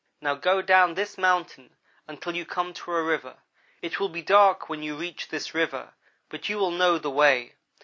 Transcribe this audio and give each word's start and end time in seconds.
Now 0.19 0.33
go 0.33 0.63
down 0.63 0.95
this 0.95 1.15
mountain 1.15 1.75
until 2.07 2.35
you 2.35 2.43
come 2.43 2.73
to 2.73 2.91
a 2.91 3.03
river. 3.03 3.37
It 3.83 3.99
will 3.99 4.09
be 4.09 4.23
dark 4.23 4.67
when 4.67 4.81
you 4.81 4.95
reach 4.95 5.27
this 5.27 5.53
river, 5.53 5.93
but 6.27 6.49
you 6.49 6.57
will 6.57 6.71
know 6.71 6.97
the 6.97 7.11
way. 7.11 7.53